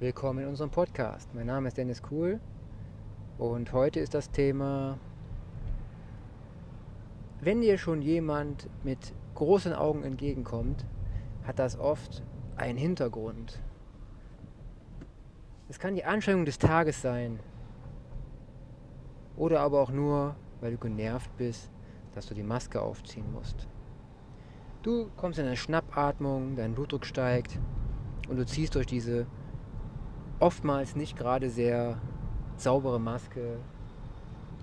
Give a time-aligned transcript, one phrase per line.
[0.00, 1.32] Willkommen in unserem Podcast.
[1.34, 2.40] Mein Name ist Dennis Kuhl
[3.38, 4.98] und heute ist das Thema,
[7.40, 10.84] wenn dir schon jemand mit großen Augen entgegenkommt,
[11.44, 12.24] hat das oft
[12.56, 13.62] einen Hintergrund.
[15.68, 17.38] Es kann die Anstrengung des Tages sein
[19.36, 21.70] oder aber auch nur, weil du genervt bist,
[22.16, 23.68] dass du die Maske aufziehen musst.
[24.82, 27.60] Du kommst in eine Schnappatmung, dein Blutdruck steigt
[28.28, 29.28] und du ziehst durch diese
[30.40, 32.00] oftmals nicht gerade sehr
[32.56, 33.58] saubere Maske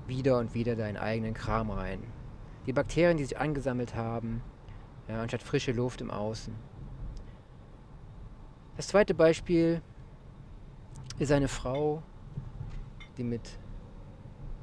[0.08, 2.04] wieder und wieder deinen eigenen Kram rein.
[2.66, 4.42] Die Bakterien, die sich angesammelt haben,
[5.08, 6.54] ja, anstatt frische Luft im Außen.
[8.78, 9.82] Das zweite Beispiel
[11.20, 12.04] ist eine Frau,
[13.18, 13.60] die mit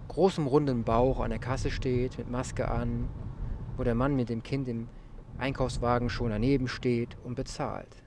[0.08, 3.08] großem runden Bauch an der Kasse steht, mit Maske an,
[3.76, 4.88] wo der Mann mit dem Kind im
[5.38, 8.02] Einkaufswagen schon daneben steht und bezahlt.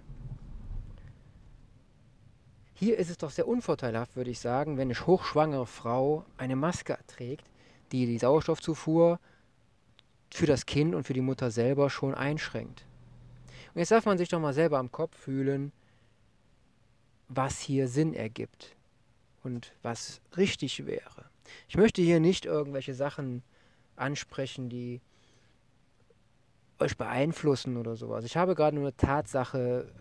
[2.83, 6.97] Hier ist es doch sehr unvorteilhaft, würde ich sagen, wenn eine hochschwangere Frau eine Maske
[7.05, 7.45] trägt,
[7.91, 9.19] die die Sauerstoffzufuhr
[10.31, 12.87] für das Kind und für die Mutter selber schon einschränkt.
[13.75, 15.71] Und jetzt darf man sich doch mal selber am Kopf fühlen,
[17.27, 18.75] was hier Sinn ergibt
[19.43, 21.25] und was richtig wäre.
[21.69, 23.43] Ich möchte hier nicht irgendwelche Sachen
[23.95, 25.01] ansprechen, die
[26.79, 28.25] euch beeinflussen oder sowas.
[28.25, 29.93] Ich habe gerade nur eine Tatsache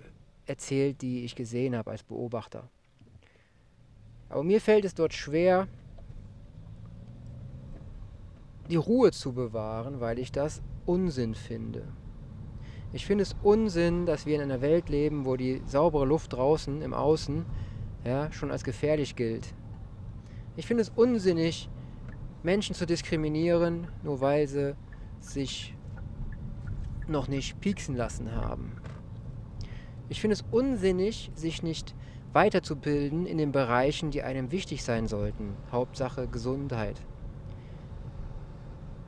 [0.51, 2.69] erzählt, die ich gesehen habe als Beobachter.
[4.29, 5.67] Aber mir fällt es dort schwer,
[8.69, 11.85] die Ruhe zu bewahren, weil ich das Unsinn finde.
[12.93, 16.83] Ich finde es Unsinn, dass wir in einer Welt leben, wo die saubere Luft draußen
[16.83, 17.45] im Außen
[18.05, 19.55] ja, schon als gefährlich gilt.
[20.57, 21.69] Ich finde es unsinnig,
[22.43, 24.75] Menschen zu diskriminieren, nur weil sie
[25.21, 25.75] sich
[27.07, 28.73] noch nicht pieksen lassen haben.
[30.11, 31.95] Ich finde es unsinnig, sich nicht
[32.33, 35.57] weiterzubilden in den Bereichen, die einem wichtig sein sollten.
[35.71, 37.01] Hauptsache Gesundheit.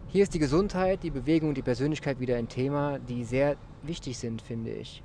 [0.07, 4.17] Hier ist die Gesundheit, die Bewegung und die Persönlichkeit wieder ein Thema, die sehr wichtig
[4.17, 5.03] sind, finde ich.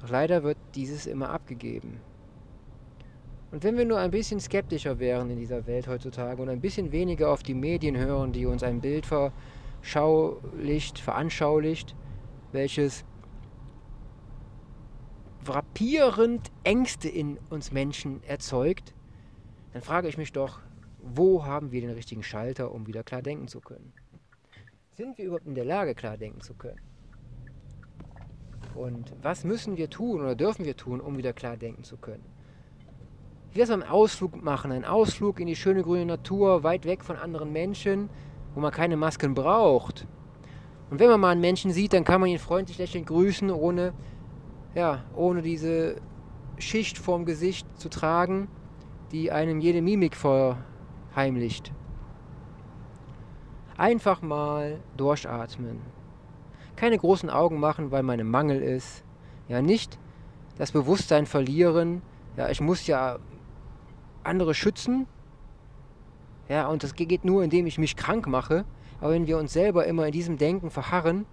[0.00, 2.00] Doch leider wird dieses immer abgegeben.
[3.50, 6.90] Und wenn wir nur ein bisschen skeptischer wären in dieser Welt heutzutage und ein bisschen
[6.90, 9.06] weniger auf die Medien hören, die uns ein Bild
[9.82, 11.94] verschaulicht, veranschaulicht,
[12.52, 13.04] welches
[15.44, 18.94] frappierend Ängste in uns Menschen erzeugt,
[19.72, 20.60] dann frage ich mich doch,
[21.02, 23.92] wo haben wir den richtigen Schalter, um wieder klar denken zu können?
[24.92, 26.80] Sind wir überhaupt in der Lage, klar denken zu können?
[28.74, 32.24] Und was müssen wir tun oder dürfen wir tun, um wieder klar denken zu können?
[33.52, 37.16] Wie das einen Ausflug machen, einen Ausflug in die schöne grüne Natur, weit weg von
[37.16, 38.08] anderen Menschen,
[38.54, 40.06] wo man keine Masken braucht.
[40.90, 43.92] Und wenn man mal einen Menschen sieht, dann kann man ihn freundlich lächelnd grüßen, ohne
[44.74, 45.96] ja, ohne diese
[46.58, 48.48] Schicht vorm Gesicht zu tragen,
[49.10, 51.72] die einem jede Mimik verheimlicht.
[53.76, 55.80] Einfach mal durchatmen.
[56.76, 59.04] Keine großen Augen machen, weil im Mangel ist.
[59.48, 59.98] Ja, nicht
[60.56, 62.02] das Bewusstsein verlieren.
[62.36, 63.18] Ja, ich muss ja
[64.22, 65.06] andere schützen.
[66.48, 68.64] Ja, und das geht nur, indem ich mich krank mache.
[69.00, 71.26] Aber wenn wir uns selber immer in diesem Denken verharren,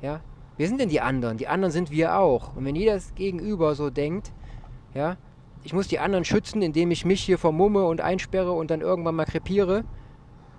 [0.00, 0.20] ja,
[0.62, 1.38] Wer sind denn die anderen?
[1.38, 2.54] Die anderen sind wir auch.
[2.54, 4.32] Und wenn jeder das Gegenüber so denkt,
[4.94, 5.16] ja,
[5.64, 9.16] ich muss die anderen schützen, indem ich mich hier vermumme und einsperre und dann irgendwann
[9.16, 9.82] mal krepiere,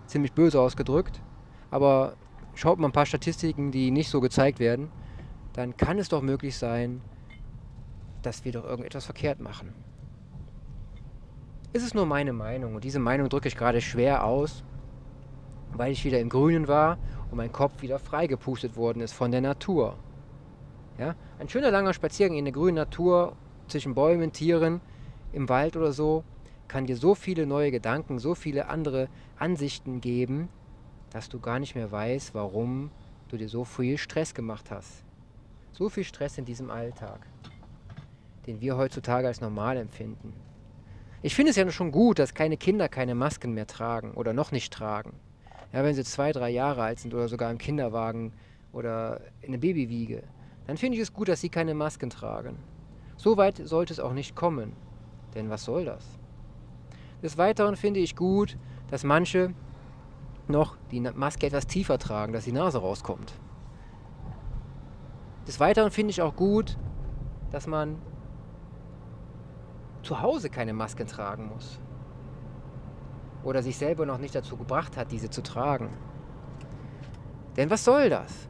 [0.06, 1.22] ziemlich böse ausgedrückt,
[1.72, 2.18] aber
[2.54, 4.90] schaut mal ein paar Statistiken, die nicht so gezeigt werden,
[5.54, 7.00] dann kann es doch möglich sein,
[8.24, 9.74] dass wir doch irgendetwas verkehrt machen.
[11.72, 14.66] Es ist nur meine Meinung und diese Meinung drücke ich gerade schwer aus,
[15.72, 16.98] weil ich wieder im Grünen war
[17.34, 19.98] und mein Kopf wieder freigepustet worden ist von der Natur.
[21.00, 21.16] Ja?
[21.40, 23.36] Ein schöner langer Spaziergang in der grünen Natur
[23.68, 24.82] zwischen Bäumen, Tieren,
[25.32, 26.24] im Wald oder so,
[26.68, 29.08] kann dir so viele neue Gedanken, so viele andere
[29.40, 30.48] Ansichten geben,
[31.10, 32.92] dass du gar nicht mehr weißt, warum
[33.30, 35.04] du dir so viel Stress gemacht hast.
[35.72, 37.26] So viel Stress in diesem Alltag,
[38.46, 40.34] den wir heutzutage als normal empfinden.
[41.24, 44.52] Ich finde es ja schon gut, dass keine Kinder keine Masken mehr tragen oder noch
[44.52, 45.14] nicht tragen.
[45.74, 48.32] Ja, wenn sie zwei, drei Jahre alt sind oder sogar im Kinderwagen
[48.72, 50.22] oder in der Babywiege,
[50.68, 52.60] dann finde ich es gut, dass sie keine Masken tragen.
[53.18, 54.74] So weit sollte es auch nicht kommen.
[55.34, 56.06] Denn was soll das?
[57.24, 58.58] Des Weiteren finde ich gut,
[58.92, 59.54] dass manche
[60.48, 63.34] noch die Maske etwas tiefer tragen, dass die Nase rauskommt.
[65.48, 66.78] Des Weiteren finde ich auch gut,
[67.50, 67.98] dass man
[70.04, 71.80] zu Hause keine Masken tragen muss
[73.44, 75.90] oder sich selber noch nicht dazu gebracht hat, diese zu tragen.
[77.58, 78.50] Denn was soll das?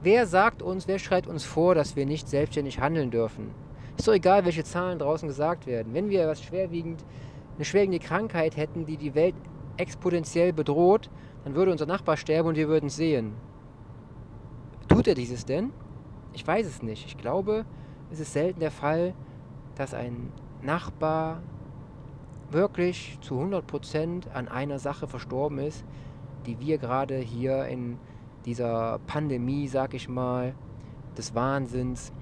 [0.00, 3.50] Wer sagt uns, wer schreit uns vor, dass wir nicht selbstständig handeln dürfen?
[3.96, 5.92] Ist doch egal, welche Zahlen draußen gesagt werden.
[5.92, 7.04] Wenn wir was schwerwiegend,
[7.56, 9.34] eine schwerwiegende Krankheit hätten, die die Welt
[9.76, 11.10] exponentiell bedroht,
[11.44, 13.32] dann würde unser Nachbar sterben und wir würden es sehen.
[14.86, 15.72] Tut er dieses denn?
[16.32, 17.06] Ich weiß es nicht.
[17.06, 17.64] Ich glaube,
[18.12, 19.14] es ist selten der Fall,
[19.74, 20.32] dass ein
[20.62, 21.42] Nachbar
[22.50, 25.84] wirklich zu 100% an einer Sache verstorben ist,
[26.46, 27.98] die wir gerade hier in
[28.44, 30.54] dieser Pandemie, sag ich mal,
[31.16, 32.12] des Wahnsinns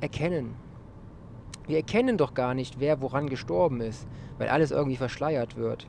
[0.00, 0.56] erkennen.
[1.66, 5.86] Wir erkennen doch gar nicht, wer woran gestorben ist, weil alles irgendwie verschleiert wird.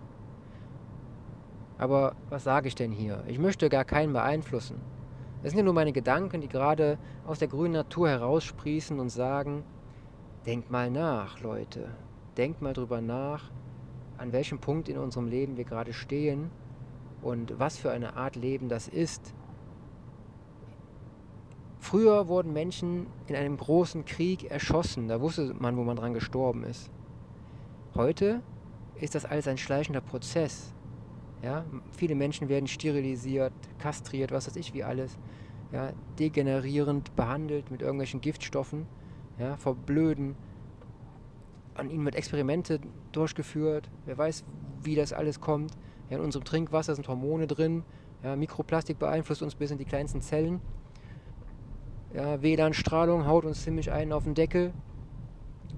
[1.78, 3.24] Aber was sage ich denn hier?
[3.26, 4.80] Ich möchte gar keinen beeinflussen.
[5.42, 9.64] Es sind ja nur meine Gedanken, die gerade aus der grünen Natur heraussprießen und sagen,
[10.46, 11.90] denkt mal nach, Leute.
[12.38, 13.52] Denkt mal drüber nach,
[14.18, 16.50] an welchem Punkt in unserem Leben wir gerade stehen
[17.22, 19.34] und was für eine Art Leben das ist.
[21.80, 26.64] Früher wurden Menschen in einem großen Krieg erschossen, da wusste man, wo man dran gestorben
[26.64, 26.92] ist.
[27.96, 28.42] Heute
[28.96, 30.74] ist das alles ein schleichender Prozess.
[31.42, 35.18] Ja, viele Menschen werden sterilisiert, kastriert, was weiß ich wie alles.
[35.72, 38.86] Ja, degenerierend behandelt mit irgendwelchen Giftstoffen,
[39.40, 40.36] ja, verblöden.
[41.76, 42.80] An ihnen wird Experimente
[43.12, 43.90] durchgeführt.
[44.06, 44.44] Wer weiß,
[44.84, 45.72] wie das alles kommt.
[46.10, 47.84] Ja, in unserem Trinkwasser sind Hormone drin.
[48.24, 50.62] Ja, Mikroplastik beeinflusst uns bis in die kleinsten Zellen.
[52.14, 54.74] Ja, WLAN-Strahlung haut uns ziemlich einen auf den Deckel.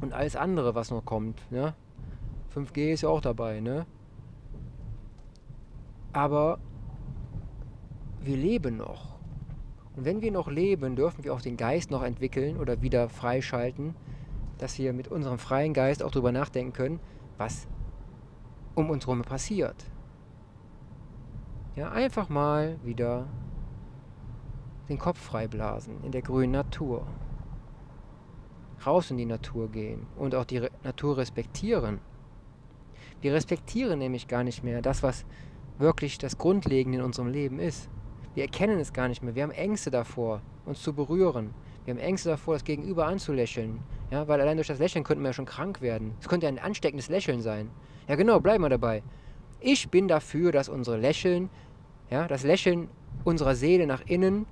[0.01, 1.41] Und alles andere, was noch kommt.
[1.51, 1.75] Ja.
[2.53, 3.85] 5G ist ja auch dabei, ne?
[6.11, 6.59] Aber
[8.21, 9.13] wir leben noch.
[9.95, 13.95] Und wenn wir noch leben, dürfen wir auch den Geist noch entwickeln oder wieder freischalten,
[14.63, 17.01] dass wir mit unserem freien Geist auch darüber nachdenken können,
[17.37, 17.67] was
[18.75, 19.75] um uns herum passiert.
[21.75, 23.27] Ja, einfach mal wieder
[24.87, 27.05] den Kopf freiblasen in der grünen Natur.
[28.85, 31.99] Raus in die Natur gehen und auch die Re Natur respektieren.
[33.19, 35.25] Wir respektieren nämlich gar nicht mehr das, was
[35.77, 37.89] wirklich das Grundlegende in unserem Leben ist.
[38.33, 39.35] Wir erkennen es gar nicht mehr.
[39.35, 41.53] Wir haben Ängste davor, uns zu berühren.
[41.85, 43.79] Wir haben Ängste davor, das Gegenüber anzulächeln.
[44.09, 46.13] Ja, weil allein durch das Lächeln könnten wir ja schon krank werden.
[46.19, 47.69] Es könnte ein ansteckendes Lächeln sein.
[48.07, 49.03] Ja, genau, bleiben wir dabei.
[49.59, 51.49] Ich bin dafür, dass unsere Lächeln,
[52.09, 52.89] ja, das Lächeln
[53.23, 54.45] unserer Seele nach innen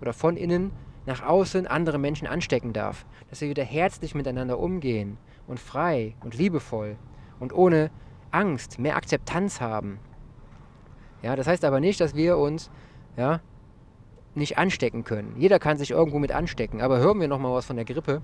[0.00, 0.72] oder von innen
[1.06, 3.06] nach außen andere Menschen anstecken darf.
[3.30, 5.16] Dass wir wieder herzlich miteinander umgehen
[5.46, 6.96] und frei und liebevoll
[7.40, 7.90] und ohne
[8.30, 9.98] Angst mehr Akzeptanz haben.
[11.22, 12.70] Ja, das heißt aber nicht, dass wir uns
[13.16, 13.40] ja,
[14.38, 15.34] nicht anstecken können.
[15.36, 16.80] Jeder kann sich irgendwo mit anstecken.
[16.80, 18.22] Aber hören wir noch mal was von der Grippe.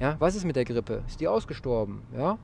[0.00, 1.02] Ja, was ist mit der Grippe?
[1.08, 2.02] Ist die ausgestorben?
[2.16, 2.38] Ja?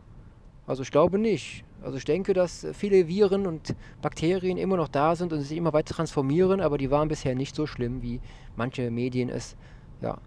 [0.66, 1.64] Also ich glaube nicht.
[1.82, 5.72] Also ich denke, dass viele Viren und Bakterien immer noch da sind und sich immer
[5.72, 8.20] weiter transformieren, aber die waren bisher nicht so schlimm, wie
[8.56, 9.56] manche Medien es
[10.00, 10.18] ja,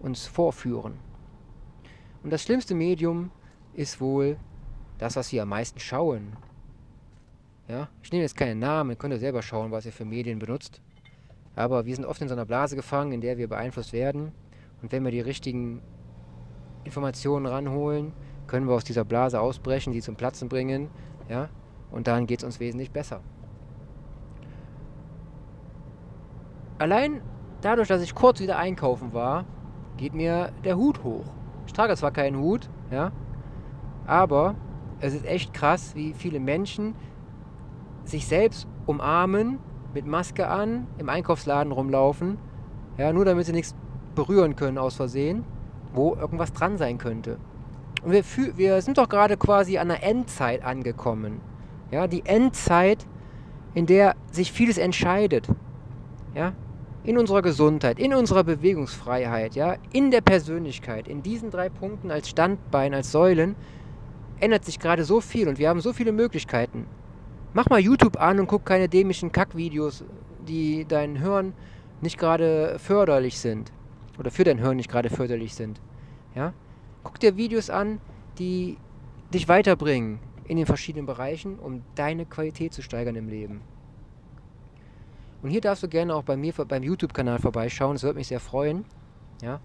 [0.00, 0.94] uns vorführen.
[2.24, 3.30] Und das schlimmste Medium
[3.72, 4.36] ist wohl
[4.98, 6.36] das, was wir am meisten schauen.
[7.68, 7.88] Ja?
[8.02, 10.80] Ich nehme jetzt keinen Namen, ihr könnt ihr selber schauen, was ihr für Medien benutzt.
[11.56, 14.30] Aber wir sind oft in so einer Blase gefangen, in der wir beeinflusst werden.
[14.82, 15.82] Und wenn wir die richtigen
[16.84, 18.12] Informationen ranholen,
[18.46, 20.88] können wir aus dieser Blase ausbrechen, sie zum Platzen bringen.
[21.28, 21.48] Ja?
[21.90, 23.20] Und dann geht es uns wesentlich besser.
[26.78, 27.22] Allein
[27.62, 29.44] dadurch, dass ich kurz wieder einkaufen war,
[29.96, 31.24] geht mir der Hut hoch.
[31.66, 33.12] Ich trage zwar keinen Hut, ja,
[34.06, 34.54] aber
[35.00, 36.94] es ist echt krass, wie viele Menschen
[38.04, 39.58] sich selbst umarmen,
[39.96, 42.36] mit Maske an, im Einkaufsladen rumlaufen,
[42.98, 43.74] ja, nur damit sie nichts
[44.14, 45.42] berühren können aus Versehen,
[45.94, 47.38] wo irgendwas dran sein könnte.
[48.04, 48.22] Und wir,
[48.58, 51.40] wir sind doch gerade quasi an der Endzeit angekommen.
[51.90, 53.06] Ja, die Endzeit,
[53.72, 55.48] in der sich vieles entscheidet.
[56.34, 56.52] Ja,
[57.02, 62.28] in unserer Gesundheit, in unserer Bewegungsfreiheit, ja, in der Persönlichkeit, in diesen drei Punkten als
[62.28, 63.56] Standbein, als Säulen,
[64.40, 66.86] ändert sich gerade so viel und wir haben so viele Möglichkeiten.
[67.54, 70.04] Mach mal YouTube an und guck keine dämlichen Kackvideos,
[70.46, 71.54] die dein Hören
[72.00, 73.72] nicht gerade förderlich sind.
[74.18, 75.80] Oder für dein Hören nicht gerade förderlich sind.
[76.34, 76.52] Ja?
[77.02, 78.00] Guck dir Videos an,
[78.38, 78.78] die
[79.32, 83.62] dich weiterbringen in den verschiedenen Bereichen, um deine Qualität zu steigern im Leben.
[85.42, 87.94] Und hier darfst du gerne auch bei mir beim YouTube-Kanal vorbeischauen.
[87.94, 88.84] Das würde mich sehr freuen.
[89.42, 89.60] Ja?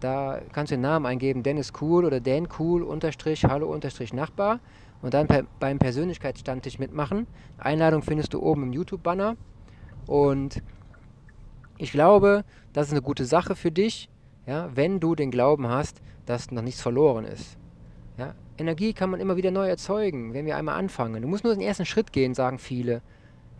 [0.00, 4.60] Da kannst du den Namen eingeben, Dennis Cool oder Dan Cool unterstrich Hallo unterstrich Nachbar
[5.02, 7.26] und dann per, beim Persönlichkeitsstammtisch mitmachen.
[7.58, 9.36] Einladung findest du oben im YouTube-Banner.
[10.06, 10.62] Und
[11.78, 14.08] ich glaube, das ist eine gute Sache für dich,
[14.46, 17.58] ja, wenn du den Glauben hast, dass noch nichts verloren ist.
[18.16, 21.20] Ja, Energie kann man immer wieder neu erzeugen, wenn wir einmal anfangen.
[21.22, 23.02] Du musst nur den ersten Schritt gehen, sagen viele.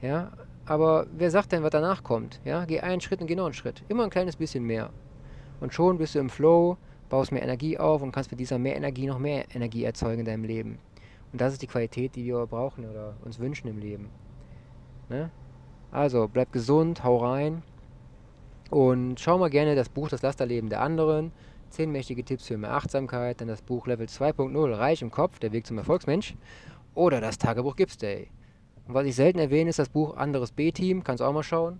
[0.00, 0.32] Ja,
[0.64, 2.40] aber wer sagt denn, was danach kommt?
[2.44, 3.82] Ja, geh einen Schritt und geh noch einen Schritt.
[3.88, 4.90] Immer ein kleines bisschen mehr.
[5.60, 6.76] Und schon bist du im Flow
[7.08, 10.26] baust mehr Energie auf und kannst mit dieser mehr Energie noch mehr Energie erzeugen in
[10.26, 10.78] deinem Leben.
[11.36, 14.08] Und das ist die Qualität, die wir brauchen oder uns wünschen im Leben.
[15.10, 15.28] Ne?
[15.90, 17.62] Also, bleib gesund, hau rein
[18.70, 21.32] und schau mal gerne das Buch Das Lasterleben der anderen.
[21.68, 25.52] 10 mächtige Tipps für mehr Achtsamkeit, dann das Buch Level 2.0 Reich im Kopf, der
[25.52, 26.36] Weg zum Erfolgsmensch
[26.94, 28.30] oder das Tagebuch Gips Day.
[28.88, 31.78] Und was ich selten erwähne, ist das Buch Anderes B-Team, kannst auch mal schauen.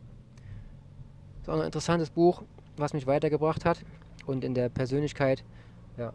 [1.40, 2.42] Ist auch ein interessantes Buch,
[2.76, 3.78] was mich weitergebracht hat
[4.26, 5.44] und in der Persönlichkeit
[5.96, 6.12] ja,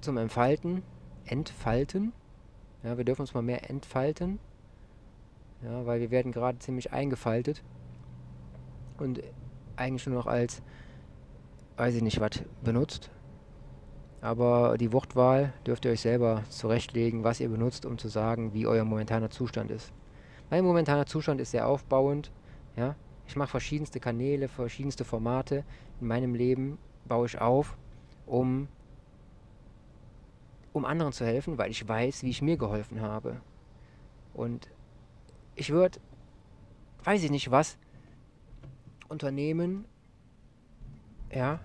[0.00, 0.84] zum Entfalten,
[1.24, 2.12] entfalten.
[2.82, 4.38] Ja, wir dürfen uns mal mehr entfalten.
[5.62, 7.62] Ja, weil wir werden gerade ziemlich eingefaltet
[8.98, 9.20] und
[9.76, 10.62] eigentlich nur noch als,
[11.76, 13.10] weiß ich nicht was, benutzt.
[14.20, 18.66] Aber die Wortwahl dürft ihr euch selber zurechtlegen, was ihr benutzt, um zu sagen, wie
[18.66, 19.92] euer momentaner Zustand ist.
[20.50, 22.32] Mein momentaner Zustand ist sehr aufbauend.
[22.76, 22.96] Ja?
[23.26, 25.64] Ich mache verschiedenste Kanäle, verschiedenste Formate
[26.00, 27.76] in meinem Leben, baue ich auf,
[28.26, 28.68] um,
[30.72, 33.40] um anderen zu helfen, weil ich weiß, wie ich mir geholfen habe.
[34.34, 34.70] Und
[35.54, 36.00] ich würde,
[37.04, 37.78] weiß ich nicht was,
[39.08, 39.86] unternehmen,
[41.32, 41.60] ja,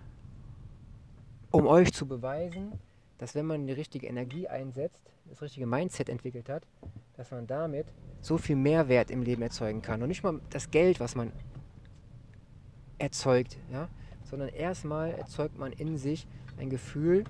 [1.51, 2.79] um euch zu beweisen,
[3.17, 6.67] dass wenn man die richtige Energie einsetzt, das richtige Mindset entwickelt hat,
[7.15, 7.87] dass man damit
[8.21, 10.01] so viel Mehrwert im Leben erzeugen kann.
[10.01, 11.31] Und nicht mal das Geld, was man
[12.97, 13.89] erzeugt, ja,
[14.23, 17.23] sondern erstmal erzeugt man in sich ein Gefühl,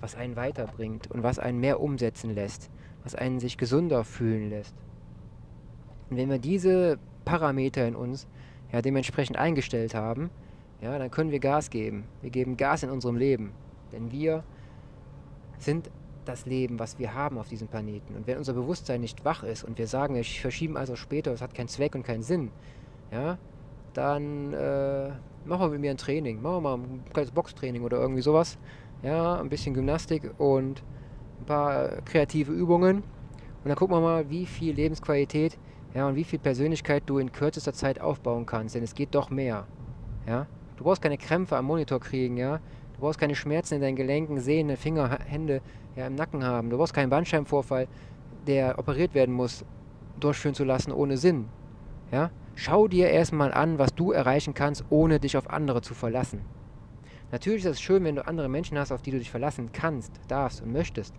[0.00, 2.70] was einen weiterbringt und was einen mehr umsetzen lässt,
[3.04, 4.74] was einen sich gesunder fühlen lässt.
[6.10, 8.28] Und wenn wir diese Parameter in uns
[8.72, 10.30] ja, dementsprechend eingestellt haben,
[10.80, 12.04] ja, dann können wir Gas geben.
[12.20, 13.52] Wir geben Gas in unserem Leben.
[13.92, 14.44] Denn wir
[15.58, 15.90] sind
[16.24, 18.14] das Leben, was wir haben auf diesem Planeten.
[18.14, 21.40] Und wenn unser Bewusstsein nicht wach ist und wir sagen, wir verschieben also später, es
[21.40, 22.50] hat keinen Zweck und keinen Sinn,
[23.10, 23.38] ja,
[23.94, 25.10] dann äh,
[25.44, 26.42] machen wir mit mir ein Training.
[26.42, 28.58] Machen wir mal ein kleines Boxtraining oder irgendwie sowas.
[29.02, 30.82] Ja, ein bisschen Gymnastik und
[31.40, 32.98] ein paar kreative Übungen.
[32.98, 35.58] Und dann gucken wir mal, wie viel Lebensqualität
[35.94, 38.74] ja, und wie viel Persönlichkeit du in kürzester Zeit aufbauen kannst.
[38.74, 39.66] Denn es geht doch mehr.
[40.26, 40.46] Ja?
[40.76, 42.60] Du brauchst keine Krämpfe am Monitor kriegen, ja.
[42.94, 45.62] Du brauchst keine Schmerzen in deinen Gelenken, Sehnen, Finger, Hände
[45.96, 46.70] ja, im Nacken haben.
[46.70, 47.88] Du brauchst keinen Bandscheibenvorfall,
[48.46, 49.64] der operiert werden muss,
[50.20, 51.46] durchführen zu lassen ohne Sinn.
[52.12, 52.30] Ja?
[52.54, 56.40] Schau dir erstmal an, was du erreichen kannst, ohne dich auf andere zu verlassen.
[57.32, 60.12] Natürlich ist es schön, wenn du andere Menschen hast, auf die du dich verlassen kannst,
[60.28, 61.14] darfst und möchtest.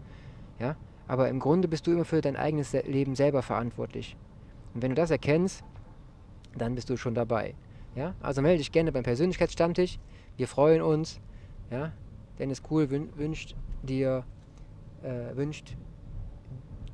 [0.60, 0.76] Ja?
[1.08, 4.16] Aber im Grunde bist du immer für dein eigenes Leben selber verantwortlich.
[4.74, 5.64] Und wenn du das erkennst,
[6.58, 7.56] dann bist du schon dabei.
[7.96, 8.16] Ja?
[8.22, 10.00] Also melde dich gerne beim Persönlichkeitsstammtisch.
[10.38, 11.20] Wir freuen uns.
[11.72, 11.92] Ja?
[12.40, 14.24] Dennis Cool wünscht dir,
[15.04, 15.76] äh, wünscht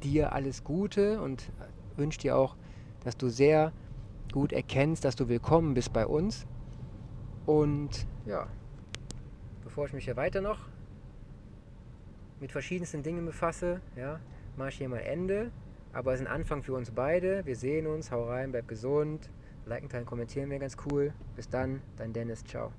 [0.01, 1.51] dir alles Gute und
[1.97, 2.55] wünscht dir auch,
[3.03, 3.71] dass du sehr
[4.31, 6.47] gut erkennst, dass du willkommen bist bei uns.
[7.45, 8.47] Und ja,
[9.73, 10.59] bevor ich mich hier weiter noch
[12.39, 14.19] mit verschiedensten Dingen befasse, ja,
[14.55, 15.49] mache ich hier mal Ende.
[15.93, 17.43] Aber es ist ein Anfang für uns beide.
[17.47, 19.31] Wir sehen uns, hau rein, bleib gesund.
[19.65, 21.11] Liken, teilen, kommentieren wäre ganz cool.
[21.35, 22.71] Bis dann, dein Dennis, ciao.